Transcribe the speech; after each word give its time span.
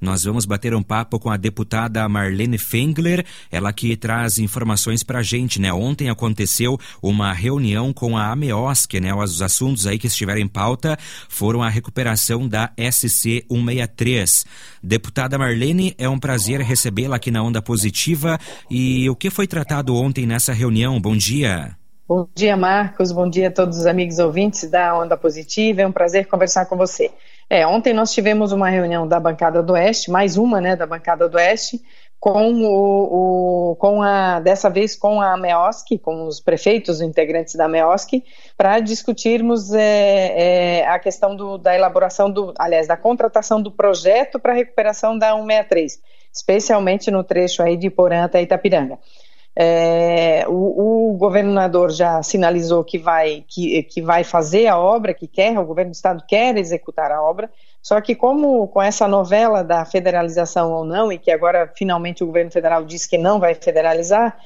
nós 0.00 0.24
vamos 0.24 0.44
bater 0.46 0.74
um 0.74 0.82
papo 0.82 1.18
com 1.18 1.30
a 1.30 1.36
deputada 1.36 2.08
Marlene 2.08 2.58
Fengler, 2.58 3.24
ela 3.50 3.72
que 3.72 3.96
traz 3.96 4.38
informações 4.38 5.02
para 5.02 5.18
a 5.18 5.22
gente, 5.22 5.60
né? 5.60 5.72
Ontem 5.72 6.08
aconteceu 6.08 6.78
uma 7.02 7.32
reunião 7.32 7.92
com 7.92 8.16
a 8.16 8.30
AMEOSC, 8.32 9.00
né? 9.00 9.14
Os 9.14 9.42
assuntos 9.42 9.86
aí 9.86 9.98
que 9.98 10.06
estiveram 10.06 10.40
em 10.40 10.48
pauta 10.48 10.96
foram 11.28 11.62
a 11.62 11.68
recuperação 11.68 12.48
da 12.48 12.72
SC 12.78 13.44
163. 13.50 14.44
Deputada 14.82 15.36
Marlene, 15.36 15.94
é 15.98 16.08
um 16.08 16.18
prazer 16.18 16.60
recebê-la 16.60 17.16
aqui 17.16 17.30
na 17.30 17.42
Onda 17.42 17.60
Positiva. 17.60 18.38
E 18.70 19.08
o 19.10 19.16
que 19.16 19.30
foi 19.30 19.46
tratado 19.46 19.94
ontem 19.94 20.26
nessa 20.26 20.52
reunião? 20.52 21.00
Bom 21.00 21.16
dia. 21.16 21.76
Bom 22.08 22.26
dia, 22.34 22.56
Marcos. 22.56 23.12
Bom 23.12 23.30
dia 23.30 23.46
a 23.46 23.52
todos 23.52 23.78
os 23.78 23.86
amigos 23.86 24.18
ouvintes 24.18 24.68
da 24.68 24.98
Onda 24.98 25.16
Positiva. 25.16 25.82
É 25.82 25.86
um 25.86 25.92
prazer 25.92 26.26
conversar 26.26 26.66
com 26.66 26.76
você. 26.76 27.10
É, 27.52 27.66
ontem 27.66 27.92
nós 27.92 28.12
tivemos 28.12 28.52
uma 28.52 28.70
reunião 28.70 29.08
da 29.08 29.18
bancada 29.18 29.60
do 29.60 29.72
Oeste, 29.72 30.08
mais 30.08 30.36
uma, 30.36 30.60
né, 30.60 30.76
da 30.76 30.86
bancada 30.86 31.28
do 31.28 31.36
Oeste, 31.36 31.82
com 32.20 32.52
o, 32.52 33.72
o, 33.72 33.76
com 33.76 34.00
a 34.02 34.38
dessa 34.38 34.70
vez 34.70 34.94
com 34.94 35.20
a 35.20 35.36
MEOSC, 35.36 35.98
com 35.98 36.28
os 36.28 36.38
prefeitos 36.38 37.00
integrantes 37.00 37.56
da 37.56 37.66
MEOSC, 37.66 38.22
para 38.56 38.78
discutirmos 38.78 39.72
é, 39.72 40.80
é, 40.80 40.86
a 40.86 40.96
questão 41.00 41.34
do, 41.34 41.58
da 41.58 41.74
elaboração 41.74 42.30
do, 42.30 42.54
aliás, 42.56 42.86
da 42.86 42.96
contratação 42.96 43.60
do 43.60 43.72
projeto 43.72 44.38
para 44.38 44.52
recuperação 44.52 45.18
da 45.18 45.32
163, 45.32 45.98
especialmente 46.32 47.10
no 47.10 47.24
trecho 47.24 47.64
aí 47.64 47.76
de 47.76 47.90
Porã 47.90 48.22
até 48.22 48.40
Itapiranga. 48.40 48.96
É, 49.56 50.44
o, 50.48 51.10
o, 51.12 51.16
governador 51.16 51.90
já 51.90 52.22
sinalizou 52.22 52.84
que 52.84 52.98
vai, 52.98 53.44
que, 53.48 53.82
que 53.82 54.00
vai 54.00 54.22
fazer 54.22 54.68
a 54.68 54.78
obra, 54.78 55.12
que 55.12 55.26
quer, 55.26 55.58
o 55.58 55.66
governo 55.66 55.90
do 55.90 55.94
estado 55.94 56.24
quer 56.26 56.56
executar 56.56 57.10
a 57.10 57.20
obra, 57.22 57.50
só 57.82 58.00
que 58.00 58.14
como 58.14 58.68
com 58.68 58.80
essa 58.80 59.08
novela 59.08 59.64
da 59.64 59.84
federalização 59.84 60.72
ou 60.72 60.84
não, 60.84 61.12
e 61.12 61.18
que 61.18 61.30
agora 61.30 61.70
finalmente 61.76 62.22
o 62.22 62.26
governo 62.26 62.50
federal 62.50 62.84
diz 62.84 63.06
que 63.06 63.18
não 63.18 63.40
vai 63.40 63.54
federalizar, 63.54 64.38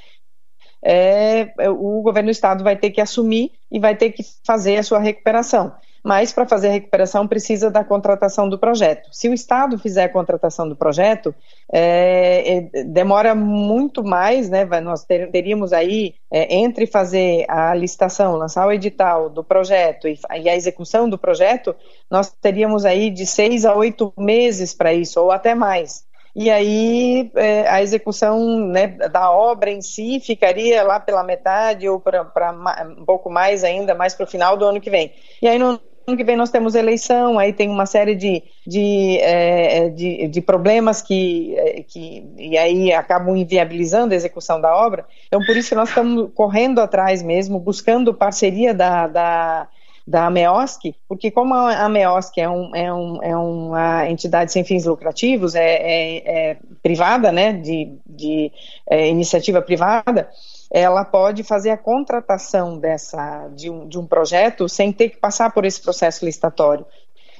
é, 0.82 1.52
o 1.70 2.02
governo 2.02 2.28
do 2.28 2.32
estado 2.32 2.64
vai 2.64 2.76
ter 2.76 2.90
que 2.90 3.00
assumir 3.00 3.52
e 3.70 3.78
vai 3.78 3.94
ter 3.94 4.10
que 4.10 4.22
fazer 4.44 4.76
a 4.78 4.82
sua 4.82 4.98
recuperação 4.98 5.72
mas 6.04 6.34
para 6.34 6.46
fazer 6.46 6.68
a 6.68 6.72
recuperação 6.72 7.26
precisa 7.26 7.70
da 7.70 7.82
contratação 7.82 8.46
do 8.46 8.58
projeto. 8.58 9.08
Se 9.10 9.26
o 9.26 9.32
Estado 9.32 9.78
fizer 9.78 10.04
a 10.04 10.08
contratação 10.10 10.68
do 10.68 10.76
projeto, 10.76 11.34
é, 11.72 12.58
é, 12.58 12.84
demora 12.84 13.34
muito 13.34 14.04
mais, 14.04 14.50
né? 14.50 14.66
Nós 14.82 15.02
ter, 15.02 15.30
teríamos 15.30 15.72
aí, 15.72 16.14
é, 16.30 16.56
entre 16.56 16.86
fazer 16.86 17.46
a 17.48 17.74
licitação, 17.74 18.36
lançar 18.36 18.66
o 18.66 18.72
edital 18.72 19.30
do 19.30 19.42
projeto 19.42 20.06
e, 20.06 20.18
e, 20.42 20.48
a 20.50 20.54
execução 20.54 21.08
do 21.08 21.16
projeto, 21.16 21.74
nós 22.10 22.30
teríamos 22.30 22.84
aí 22.84 23.08
de 23.08 23.24
seis 23.24 23.64
a 23.64 23.74
oito 23.74 24.12
meses 24.18 24.74
para 24.74 24.92
isso, 24.92 25.18
ou 25.18 25.32
até 25.32 25.54
mais. 25.54 26.04
E 26.36 26.50
aí 26.50 27.30
é, 27.34 27.66
a 27.66 27.80
execução 27.80 28.58
né, 28.66 28.88
da 28.88 29.30
obra 29.30 29.70
em 29.70 29.80
si 29.80 30.20
ficaria 30.20 30.82
lá 30.82 31.00
pela 31.00 31.22
metade 31.22 31.88
ou 31.88 31.98
para 31.98 32.52
um 32.98 33.04
pouco 33.06 33.30
mais 33.30 33.64
ainda, 33.64 33.94
mais 33.94 34.14
para 34.14 34.24
o 34.24 34.28
final 34.28 34.56
do 34.56 34.66
ano 34.66 34.80
que 34.80 34.90
vem. 34.90 35.12
E 35.40 35.48
aí 35.48 35.58
não 35.58 35.80
ano 36.06 36.16
que 36.16 36.24
vem 36.24 36.36
nós 36.36 36.50
temos 36.50 36.74
eleição, 36.74 37.38
aí 37.38 37.52
tem 37.52 37.68
uma 37.68 37.86
série 37.86 38.14
de, 38.14 38.42
de, 38.66 39.18
é, 39.20 39.88
de, 39.88 40.28
de, 40.28 40.40
problemas 40.40 41.00
que, 41.00 41.54
é, 41.56 41.82
que 41.82 42.24
e 42.36 42.56
aí 42.58 42.92
acabam 42.92 43.36
inviabilizando 43.36 44.12
a 44.12 44.16
execução 44.16 44.60
da 44.60 44.74
obra. 44.74 45.06
Então, 45.26 45.40
por 45.44 45.56
isso 45.56 45.70
que 45.70 45.74
nós 45.74 45.88
estamos 45.88 46.30
correndo 46.34 46.80
atrás 46.80 47.22
mesmo, 47.22 47.58
buscando 47.58 48.12
parceria 48.12 48.74
da, 48.74 49.06
da, 49.06 49.68
da 50.06 50.30
MEOSC, 50.30 50.94
porque 51.08 51.30
como 51.30 51.54
a 51.54 51.88
MEOSC 51.88 52.38
é, 52.38 52.48
um, 52.48 52.76
é, 52.76 52.92
um, 52.92 53.22
é 53.22 53.36
uma 53.36 54.10
entidade 54.10 54.52
sem 54.52 54.62
fins 54.62 54.84
lucrativos, 54.84 55.54
é, 55.54 55.74
é, 55.74 56.50
é 56.50 56.56
privada, 56.82 57.32
né, 57.32 57.54
de, 57.54 57.96
de 58.06 58.52
é, 58.86 59.08
iniciativa 59.08 59.62
privada, 59.62 60.28
ela 60.74 61.04
pode 61.04 61.44
fazer 61.44 61.70
a 61.70 61.76
contratação 61.76 62.76
dessa, 62.76 63.48
de, 63.54 63.70
um, 63.70 63.86
de 63.86 63.96
um 63.96 64.04
projeto 64.04 64.68
sem 64.68 64.92
ter 64.92 65.10
que 65.10 65.16
passar 65.18 65.52
por 65.52 65.64
esse 65.64 65.80
processo 65.80 66.24
licitatório 66.24 66.84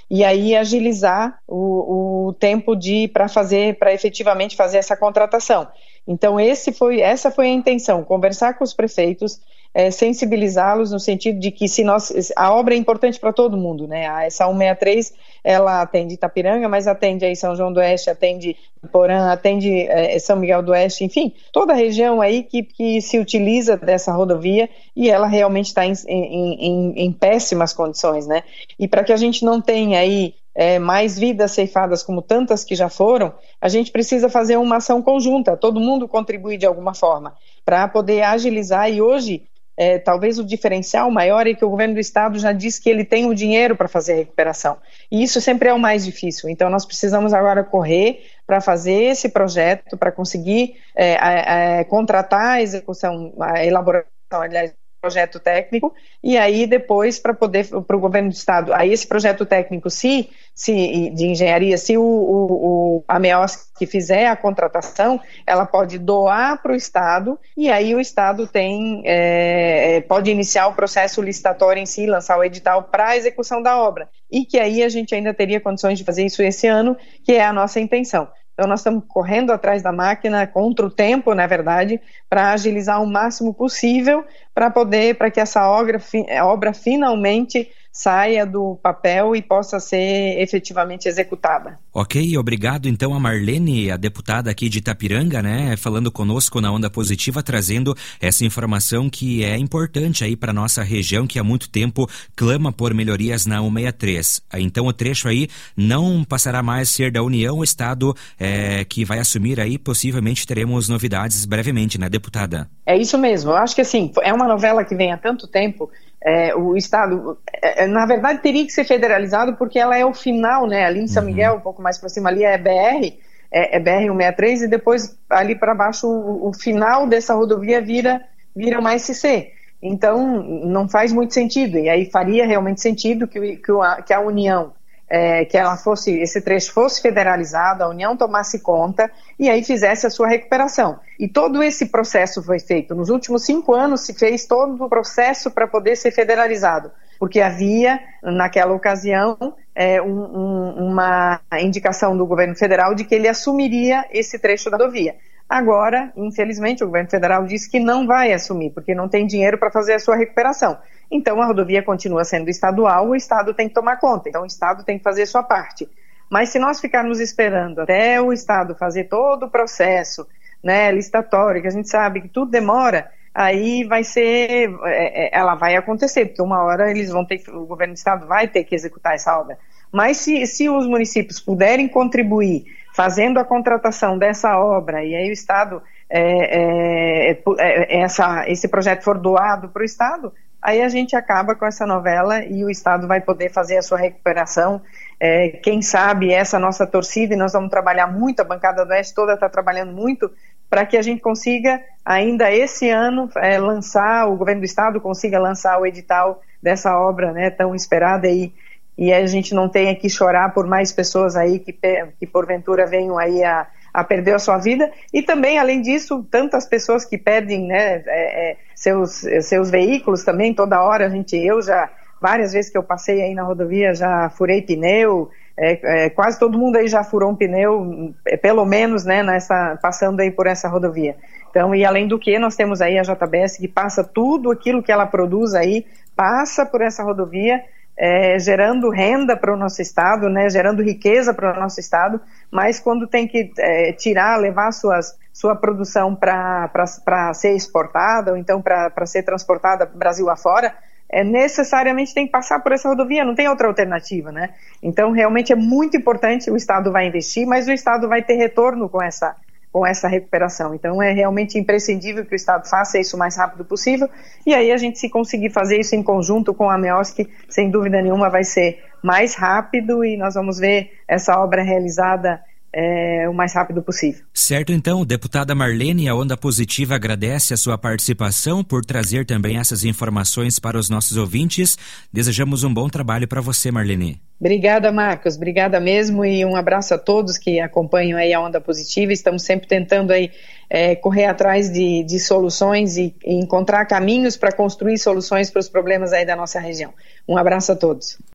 e 0.09 0.23
aí 0.23 0.55
agilizar 0.55 1.41
o, 1.49 2.29
o 2.29 2.33
tempo 2.35 2.77
de 2.77 3.09
para 3.09 3.27
fazer 3.27 3.77
para 3.77 3.93
efetivamente 3.93 4.55
fazer 4.55 4.79
essa 4.79 4.97
contratação. 4.97 5.67
Então 6.07 6.39
esse 6.39 6.73
foi 6.73 7.01
essa 7.01 7.29
foi 7.29 7.47
a 7.47 7.53
intenção, 7.53 8.05
conversar 8.05 8.55
com 8.55 8.63
os 8.63 8.73
prefeitos, 8.73 9.41
é, 9.75 9.91
sensibilizá-los 9.91 10.93
no 10.93 11.01
sentido 11.01 11.41
de 11.41 11.51
que 11.51 11.69
se 11.69 11.83
nós 11.83 12.33
a 12.37 12.55
obra 12.55 12.75
é 12.75 12.77
importante 12.79 13.19
para 13.19 13.33
todo 13.33 13.57
mundo, 13.57 13.89
né? 13.89 14.07
A, 14.07 14.25
essa 14.25 14.47
163 14.47 15.13
ela 15.43 15.83
atende 15.83 16.15
Itapiranga, 16.15 16.69
mas 16.69 16.87
atende 16.87 17.25
aí 17.25 17.35
São 17.35 17.57
João 17.57 17.73
do 17.73 17.81
Oeste, 17.81 18.09
atende 18.09 18.57
Porã, 18.93 19.33
atende 19.33 19.71
é, 19.89 20.17
São 20.21 20.37
Miguel 20.37 20.63
do 20.63 20.71
Oeste, 20.71 21.05
enfim, 21.05 21.35
toda 21.53 21.73
a 21.73 21.77
região 21.77 22.21
aí 22.21 22.45
que, 22.45 22.63
que 22.63 23.01
se 23.03 23.19
utiliza 23.19 23.77
dessa 23.77 24.13
rodovia 24.13 24.71
e 24.95 25.11
ela 25.11 25.27
realmente 25.27 25.67
está 25.67 25.85
em, 25.85 25.93
em, 26.07 26.55
em, 26.67 26.93
em 27.07 27.13
péssimas 27.13 27.73
condições, 27.73 28.29
né? 28.29 28.45
E 28.79 28.87
para 28.87 29.03
que 29.03 29.13
a 29.13 29.17
gente 29.17 29.45
não 29.45 29.61
tenha 29.61 29.99
aí 29.99 30.35
é, 30.55 30.79
mais 30.79 31.19
vidas 31.19 31.51
ceifadas 31.51 32.03
como 32.03 32.23
tantas 32.23 32.63
que 32.65 32.77
já 32.77 32.89
foram, 32.89 33.35
a 33.61 33.69
gente 33.69 33.91
precisa 33.91 34.29
fazer 34.29 34.57
uma 34.57 34.77
ação 34.77 35.03
conjunta, 35.03 35.57
todo 35.57 35.81
mundo 35.81 36.07
contribui 36.07 36.57
de 36.57 36.65
alguma 36.65 36.95
forma, 36.95 37.35
para 37.65 37.89
poder 37.89 38.23
agilizar 38.23 38.89
e 38.89 39.03
hoje 39.03 39.43
é, 39.77 39.99
talvez 39.99 40.39
o 40.39 40.45
diferencial 40.45 41.11
maior 41.11 41.47
é 41.47 41.55
que 41.55 41.65
o 41.65 41.71
governo 41.71 41.95
do 41.95 42.01
estado 42.01 42.39
já 42.39 42.53
disse 42.53 42.81
que 42.81 42.89
ele 42.89 43.05
tem 43.05 43.27
o 43.27 43.35
dinheiro 43.35 43.77
para 43.77 43.89
fazer 43.89 44.13
a 44.13 44.17
recuperação. 44.17 44.79
E 45.11 45.23
isso 45.23 45.41
sempre 45.41 45.69
é 45.69 45.73
o 45.73 45.79
mais 45.79 46.05
difícil. 46.05 46.49
Então, 46.49 46.71
nós 46.71 46.87
precisamos 46.87 47.33
agora 47.33 47.65
correr 47.65 48.25
para 48.47 48.61
fazer 48.61 49.11
esse 49.11 49.29
projeto, 49.29 49.97
para 49.97 50.13
conseguir 50.13 50.77
é, 50.95 51.79
é, 51.81 51.85
contratar 51.85 52.57
a 52.57 52.63
execução, 52.63 53.35
a 53.41 53.65
elaboração, 53.65 54.07
aliás, 54.31 54.73
projeto 55.05 55.39
técnico 55.39 55.93
e 56.23 56.39
aí 56.39 56.67
depois 56.67 57.19
para 57.19 57.35
poder 57.35 57.69
para 57.87 57.97
o 57.97 58.01
governo 58.01 58.31
do 58.31 58.35
estado 58.35 58.73
aí 58.73 58.91
esse 58.91 59.07
projeto 59.07 59.45
técnico 59.45 59.91
se, 59.91 60.31
se 60.55 61.11
de 61.11 61.27
engenharia 61.27 61.77
se 61.77 61.99
o, 61.99 62.03
o, 62.03 62.53
o 62.97 63.05
a 63.07 63.19
MEOS 63.19 63.69
que 63.79 63.87
fizer 63.87 64.29
a 64.29 64.37
contratação 64.37 65.21
ela 65.47 65.67
pode 65.67 65.99
doar 65.99 66.63
para 66.63 66.73
o 66.73 66.75
estado 66.75 67.39
e 67.55 67.71
aí 67.71 67.95
o 67.95 68.01
estado 68.01 68.47
tem 68.47 69.03
é, 69.05 70.01
pode 70.09 70.31
iniciar 70.31 70.69
o 70.69 70.75
processo 70.75 71.21
licitatório 71.21 71.83
em 71.83 71.87
si 71.87 72.07
lançar 72.07 72.39
o 72.39 72.45
edital 72.45 72.85
para 72.85 73.09
a 73.09 73.17
execução 73.17 73.63
da 73.63 73.77
obra. 73.77 74.09
E 74.31 74.45
que 74.45 74.59
aí 74.59 74.83
a 74.83 74.89
gente 74.89 75.15
ainda 75.15 75.35
teria 75.35 75.61
condições 75.61 75.99
de 75.99 76.05
fazer 76.05 76.25
isso 76.25 76.43
esse 76.43 76.67
ano 76.67 76.97
que 77.23 77.33
é 77.33 77.45
a 77.45 77.53
nossa 77.53 77.79
intenção 77.79 78.29
então, 78.55 78.69
nós 78.69 78.81
estamos 78.81 79.03
correndo 79.09 79.53
atrás 79.53 79.83
da 79.83 79.91
máquina, 79.91 80.47
contra 80.47 80.87
o 80.87 80.91
tempo, 80.91 81.35
na 81.35 81.45
verdade, 81.45 82.01
para 82.31 82.53
agilizar 82.53 83.03
o 83.03 83.07
máximo 83.07 83.53
possível, 83.53 84.25
para 84.55 84.71
poder, 84.71 85.17
para 85.17 85.29
que 85.29 85.41
essa 85.41 85.69
obra, 85.69 86.01
obra 86.45 86.73
finalmente 86.73 87.69
saia 87.95 88.45
do 88.45 88.77
papel 88.83 89.37
e 89.37 89.41
possa 89.41 89.79
ser 89.79 90.43
efetivamente 90.43 91.07
executada. 91.07 91.79
Ok, 91.93 92.37
obrigado 92.37 92.89
então 92.89 93.15
a 93.15 93.21
Marlene, 93.21 93.89
a 93.89 93.97
deputada 93.97 94.51
aqui 94.51 94.69
de 94.69 94.79
Itapiranga, 94.79 95.41
né, 95.41 95.77
falando 95.77 96.11
conosco 96.11 96.61
na 96.61 96.73
Onda 96.73 96.91
Positiva, 96.91 97.41
trazendo 97.41 97.97
essa 98.21 98.45
informação 98.45 99.09
que 99.09 99.45
é 99.45 99.57
importante 99.57 100.25
aí 100.25 100.35
para 100.35 100.53
nossa 100.53 100.83
região, 100.83 101.25
que 101.25 101.39
há 101.39 101.45
muito 101.45 101.71
tempo 101.71 102.11
clama 102.35 102.73
por 102.73 102.93
melhorias 102.93 103.47
na 103.47 103.61
163. 103.61 104.43
Então 104.55 104.87
o 104.87 104.93
trecho 104.93 105.29
aí 105.29 105.47
não 105.77 106.25
passará 106.25 106.65
mais 106.65 106.89
a 106.89 106.93
ser 106.93 107.13
da 107.13 107.23
União, 107.23 107.59
o 107.59 107.65
Estado 107.65 108.13
é, 108.41 108.85
que 108.85 109.05
vai 109.05 109.21
assumir 109.21 109.61
aí, 109.61 109.79
possivelmente 109.79 110.45
teremos 110.45 110.89
novidades 110.89 111.45
brevemente, 111.45 111.97
né, 111.97 112.09
deputada? 112.09 112.69
É 112.85 112.99
isso 112.99 113.17
mesmo, 113.17 113.53
eu 113.53 113.57
acho 113.57 113.73
que 113.73 113.83
assim, 113.83 114.11
é 114.21 114.33
uma 114.33 114.49
novela 114.49 114.85
que 114.85 114.97
vem 114.97 115.13
há 115.13 115.17
tanto 115.17 115.47
tempo, 115.47 115.89
é, 116.25 116.55
o 116.55 116.75
Estado, 116.75 117.39
é, 117.53 117.85
é, 117.85 117.87
na 117.87 118.07
verdade, 118.07 118.41
teria 118.41 118.65
que 118.65 118.73
ser 118.73 118.85
federalizado 118.85 119.57
porque 119.57 119.79
ela 119.79 119.97
é 119.97 120.07
o 120.07 120.15
final, 120.15 120.67
né? 120.67 120.87
Ali 120.87 121.01
em 121.01 121.07
São 121.07 121.23
uhum. 121.23 121.29
Miguel, 121.29 121.57
um 121.57 121.61
pouco 121.61 121.83
mais 121.83 121.99
para 121.99 122.09
cima, 122.09 122.31
ali 122.31 122.43
é 122.43 122.57
BR, 122.57 123.13
é, 123.53 123.77
é 123.77 123.81
BR-163, 123.81 124.63
e 124.63 124.69
depois 124.69 125.19
ali 125.29 125.55
para 125.55 125.75
baixo, 125.75 126.09
o, 126.09 126.49
o, 126.49 126.55
final 126.55 127.07
dessa 127.07 127.35
rodovia 127.35 127.83
vira, 127.83 128.23
vira 128.57 128.81
uma 128.81 128.99
SC. 128.99 129.53
Então, 129.83 130.43
não 130.43 130.89
faz 130.89 131.13
muito 131.13 131.35
sentido, 131.35 131.77
e 131.77 131.91
aí 131.91 132.11
faria 132.11 132.47
realmente 132.47 132.81
sentido 132.81 133.29
que, 133.29 133.57
que, 133.59 133.73
a, 133.73 134.01
que 134.01 134.15
a 134.15 134.21
União 134.21 134.73
é, 135.09 135.45
que 135.45 135.57
ela 135.57 135.77
fosse, 135.77 136.19
esse 136.19 136.41
trecho 136.41 136.73
fosse 136.73 137.01
federalizado, 137.01 137.83
a 137.83 137.89
União 137.89 138.17
tomasse 138.17 138.61
conta 138.61 139.11
e 139.39 139.49
aí 139.49 139.63
fizesse 139.63 140.07
a 140.07 140.11
sua 140.11 140.29
recuperação. 140.29 140.99
E 141.19 141.29
todo 141.29 141.63
esse 141.63 141.87
processo 141.87 142.43
foi 142.43 142.59
feito. 142.59 142.95
Nos 142.95 143.11
últimos 143.11 143.45
cinco 143.45 143.75
anos 143.75 144.03
se 144.03 144.15
fez 144.15 144.47
todo 144.47 144.83
o 144.83 144.89
processo 144.89 145.51
para 145.51 145.69
poder 145.69 145.97
ser 145.97 146.11
federalizado, 146.11 146.91
porque 147.19 147.41
havia, 147.41 148.01
naquela 148.23 148.73
ocasião, 148.73 149.55
é, 149.75 150.01
um, 150.01 150.07
um, 150.09 150.91
uma 150.91 151.41
indicação 151.61 152.17
do 152.17 152.27
governo 152.27 152.55
federal 152.55 152.95
de 152.95 153.05
que 153.05 153.15
ele 153.15 153.29
assumiria 153.29 154.05
esse 154.11 154.39
trecho 154.39 154.71
da 154.71 154.77
rodovia. 154.77 155.17
Agora, 155.55 156.13
infelizmente, 156.17 156.83
o 156.83 156.89
governo 156.89 157.09
federal 157.09 157.47
disse 157.47 157.71
que 157.71 157.79
não 157.79 158.09
vai 158.09 158.33
assumir, 158.33 158.71
porque 158.71 158.93
não 158.93 159.09
tem 159.09 159.25
dinheiro 159.25 159.57
para 159.57 159.71
fazer 159.71 159.93
a 159.95 160.01
sua 160.01 160.17
recuperação. 160.17 160.77
Então, 161.09 161.41
a 161.41 161.47
rodovia 161.47 161.81
continua 161.81 162.25
sendo 162.25 162.51
estadual, 162.51 163.07
o 163.07 163.15
Estado 163.15 163.55
tem 163.55 163.69
que 163.69 163.75
tomar 163.75 163.99
conta. 163.99 164.29
Então, 164.29 164.43
o 164.43 164.47
Estado 164.47 164.83
tem 164.83 164.99
que 164.99 165.05
fazer 165.05 165.27
sua 165.27 165.45
parte. 165.45 165.89
Mas 166.29 166.49
se 166.49 166.59
nós 166.59 166.81
ficarmos 166.81 167.21
esperando 167.21 167.83
até 167.83 168.21
o 168.21 168.33
Estado 168.33 168.75
fazer 168.75 169.05
todo 169.05 169.47
o 169.47 169.49
processo 169.49 170.27
né, 170.61 170.91
listatório, 170.91 171.63
que 171.63 171.69
a 171.69 171.71
gente 171.71 171.89
sabe 171.89 172.23
que 172.23 172.29
tudo 172.29 172.51
demora, 172.51 173.13
aí 173.33 173.85
vai 173.85 174.03
ser, 174.03 174.75
é, 174.83 175.27
é, 175.27 175.39
ela 175.39 175.55
vai 175.55 175.77
acontecer, 175.77 176.27
porque 176.27 176.43
uma 176.43 176.65
hora 176.65 176.91
eles 176.91 177.11
vão 177.11 177.25
ter, 177.25 177.45
o 177.49 177.65
governo 177.65 177.95
do 177.95 177.99
Estado 177.99 178.27
vai 178.27 178.49
ter 178.49 178.65
que 178.65 178.75
executar 178.75 179.15
essa 179.15 179.39
obra. 179.39 179.57
Mas 179.93 180.17
se, 180.17 180.49
se 180.49 180.69
os 180.69 180.85
municípios 180.85 181.39
puderem 181.39 181.87
contribuir 181.87 182.65
fazendo 182.95 183.39
a 183.41 183.45
contratação 183.45 184.17
dessa 184.17 184.57
obra, 184.57 185.05
e 185.05 185.17
aí 185.17 185.29
o 185.29 185.33
Estado, 185.33 185.83
é, 186.09 187.33
é, 187.33 187.41
é 187.59 188.01
essa, 188.01 188.49
esse 188.49 188.69
projeto 188.69 189.03
for 189.03 189.19
doado 189.19 189.69
para 189.69 189.83
o 189.83 189.85
Estado, 189.85 190.33
aí 190.63 190.81
a 190.81 190.89
gente 190.89 191.17
acaba 191.17 191.57
com 191.57 191.67
essa 191.67 191.85
novela 191.85 192.45
e 192.45 192.65
o 192.65 192.71
Estado 192.71 193.09
vai 193.09 193.21
poder 193.21 193.51
fazer 193.53 193.79
a 193.79 193.83
sua 193.83 193.99
recuperação. 193.99 194.81
É, 195.19 195.49
quem 195.49 195.83
sabe 195.83 196.33
essa 196.33 196.57
nossa 196.57 196.87
torcida, 196.87 197.35
e 197.35 197.37
nós 197.37 197.53
vamos 197.53 197.69
trabalhar 197.69 198.07
muito, 198.07 198.39
a 198.39 198.45
bancada 198.45 198.85
do 198.85 198.93
Oeste 198.93 199.13
toda 199.13 199.35
está 199.35 199.49
trabalhando 199.49 199.93
muito 199.93 200.31
para 200.71 200.87
que 200.87 200.97
a 200.97 201.03
gente 201.03 201.21
consiga, 201.21 201.83
ainda 202.05 202.53
esse 202.53 202.89
ano, 202.91 203.29
é, 203.37 203.59
lançar, 203.59 204.29
o 204.29 204.37
governo 204.37 204.61
do 204.61 204.67
Estado 204.67 205.01
consiga 205.01 205.41
lançar 205.41 205.81
o 205.81 205.87
edital 205.87 206.41
dessa 206.63 206.97
obra 206.97 207.33
né, 207.33 207.51
tão 207.51 207.75
esperada 207.75 208.29
aí 208.29 208.53
e 208.97 209.13
a 209.13 209.27
gente 209.27 209.55
não 209.55 209.69
tenha 209.69 209.95
que 209.95 210.09
chorar 210.09 210.55
por 210.55 210.67
mais 210.67 210.93
pessoas 210.93 211.37
aí 211.37 211.59
que, 211.59 211.77
que 212.19 212.27
porventura 212.27 212.87
venham 212.87 213.19
aí 213.19 213.43
a, 213.43 213.67
a 213.93 214.05
perder 214.05 214.35
a 214.35 214.39
sua 214.39 214.57
vida. 214.59 214.91
E 215.13 215.23
também 215.23 215.59
além 215.59 215.83
disso 215.83 216.27
tantas 216.31 216.67
pessoas 216.67 217.05
que 217.05 217.19
perdem 217.19 217.67
né, 217.67 218.03
é, 218.07 218.51
é, 218.51 218.57
seus 218.75 219.25
seus 219.43 219.71
veículos 219.71 220.23
também. 220.25 220.55
Toda 220.55 220.83
hora 220.83 221.07
a 221.07 221.09
gente 221.09 221.37
eu 221.37 221.61
já 221.61 221.91
várias 222.21 222.53
vezes 222.53 222.71
que 222.71 222.79
eu 222.79 222.83
passei 222.83 223.21
aí 223.21 223.35
na 223.35 223.43
rodovia 223.43 223.93
já 223.93 224.31
furei 224.31 224.63
pneu 224.63 225.29
é, 225.57 226.07
é, 226.07 226.11
quase 226.11 226.39
todo 226.39 226.59
mundo 226.59 226.77
aí 226.77 226.89
já 226.89 227.05
furou 227.05 227.31
um 227.31 227.37
pneu 227.37 228.15
é, 228.27 228.37
pelo 228.37 228.65
menos 228.65 229.05
né 229.05 229.23
nessa 229.23 229.77
passando 229.83 230.21
aí 230.21 230.31
por 230.31 230.47
essa 230.47 230.69
rodovia. 230.69 231.17
Então 231.51 231.75
e 231.75 231.85
além 231.85 232.07
do 232.07 232.19
que 232.19 232.39
nós 232.39 232.55
temos 232.55 232.81
aí 232.81 232.97
a 232.97 233.03
JBS 233.03 233.57
que 233.57 233.67
passa 233.67 234.05
tudo 234.05 234.53
aquilo 234.53 234.85
que 234.85 234.93
ela 234.93 235.07
produz 235.07 235.53
aí 235.53 235.85
passa 236.15 236.65
por 236.65 236.81
essa 236.81 237.03
rodovia 237.03 237.61
é, 237.97 238.39
gerando 238.39 238.91
renda 238.91 239.37
para 239.37 239.53
o 239.53 239.57
nosso 239.57 239.81
estado, 239.81 240.29
né, 240.29 240.49
gerando 240.49 240.83
riqueza 240.83 241.33
para 241.33 241.57
o 241.57 241.61
nosso 241.61 241.79
estado, 241.79 242.21
mas 242.51 242.81
quando 242.81 243.07
tem 243.07 243.27
que 243.27 243.53
é, 243.59 243.93
tirar, 243.93 244.39
levar 244.39 244.73
suas, 244.73 245.17
sua 245.33 245.55
produção 245.55 246.15
para 246.15 247.33
ser 247.35 247.55
exportada 247.55 248.33
ou 248.33 248.37
então 248.37 248.61
para 248.61 249.07
ser 249.07 249.23
transportada 249.23 249.87
Brasil 249.87 250.29
afora, 250.29 250.75
é, 251.09 251.23
necessariamente 251.23 252.15
tem 252.15 252.27
que 252.27 252.33
passar 252.33 252.61
por 252.61 252.73
essa 252.73 252.89
rodovia, 252.89 253.25
não 253.25 253.35
tem 253.35 253.49
outra 253.49 253.69
alternativa, 253.69 254.33
né? 254.33 254.55
Então, 254.83 255.13
realmente 255.13 255.53
é 255.53 255.57
muito 255.57 255.97
importante, 255.97 256.51
o 256.51 256.57
Estado 256.57 256.91
vai 256.91 257.07
investir, 257.07 257.47
mas 257.47 257.69
o 257.69 257.73
Estado 257.73 258.09
vai 258.09 258.23
ter 258.23 258.35
retorno 258.35 258.89
com 258.89 259.01
essa, 259.01 259.37
com 259.75 259.85
essa 259.85 260.07
recuperação. 260.07 260.73
Então 260.73 261.03
é 261.03 261.13
realmente 261.13 261.59
imprescindível 261.59 262.25
que 262.25 262.33
o 262.33 262.37
Estado 262.37 262.69
faça 262.69 262.97
isso 262.97 263.17
o 263.17 263.19
mais 263.19 263.37
rápido 263.37 263.65
possível 263.65 264.09
e 264.47 264.55
aí 264.55 264.71
a 264.71 264.77
gente 264.77 265.01
se 265.01 265.11
conseguir 265.11 265.51
fazer 265.51 265.81
isso 265.81 265.97
em 265.97 266.03
conjunto 266.03 266.55
com 266.55 266.71
a 266.71 266.79
MEOSC, 266.79 267.29
sem 267.49 267.69
dúvida 267.73 268.01
nenhuma 268.01 268.31
vai 268.31 268.45
ser 268.45 268.85
mais 269.03 269.35
rápido 269.35 270.05
e 270.05 270.17
nós 270.17 270.35
vamos 270.35 270.61
ver 270.61 270.93
essa 271.09 271.37
obra 271.41 271.61
realizada 271.65 272.41
é, 272.75 273.29
o 273.29 273.33
mais 273.33 273.55
rápido 273.55 273.81
possível. 273.81 274.25
Certo, 274.35 274.73
então, 274.73 275.05
deputada 275.05 275.55
Marlene, 275.55 276.09
a 276.09 276.15
Onda 276.15 276.37
Positiva 276.37 276.97
agradece 276.97 277.55
a 277.55 277.57
sua 277.57 277.79
participação 277.79 278.65
por 278.65 278.85
trazer 278.85 279.25
também 279.25 279.59
essas 279.59 279.85
informações 279.85 280.59
para 280.59 280.77
os 280.77 280.91
nossos 280.91 281.17
ouvintes. 281.17 281.79
Desejamos 282.13 282.65
um 282.65 282.75
bom 282.75 282.89
trabalho 282.89 283.29
para 283.29 283.41
você, 283.41 283.71
Marlene. 283.71 284.21
Obrigada, 284.41 284.91
Marcos. 284.91 285.37
Obrigada 285.37 285.79
mesmo 285.79 286.25
e 286.25 286.45
um 286.45 286.57
abraço 286.57 286.93
a 286.93 286.99
todos 286.99 287.39
que 287.39 287.61
acompanham 287.61 288.19
aí 288.19 288.35
a 288.35 288.41
Onda 288.41 288.61
Positiva. 288.61 289.13
Estamos 289.13 289.45
sempre 289.45 289.69
tentando 289.69 290.11
aí 290.11 290.31
é, 290.69 290.97
correr 290.97 291.27
atrás 291.27 291.73
de, 291.73 292.03
de 292.03 292.19
soluções 292.19 292.97
e, 292.97 293.15
e 293.25 293.35
encontrar 293.37 293.87
caminhos 293.87 294.37
para 294.37 294.51
construir 294.51 294.99
soluções 294.99 295.51
para 295.51 295.61
os 295.61 295.69
problemas 295.69 296.13
aí 296.13 296.27
da 296.27 296.35
nossa 296.35 296.59
região. 296.59 296.93
Um 297.29 297.37
abraço 297.37 297.71
a 297.71 297.77
todos. 297.77 298.19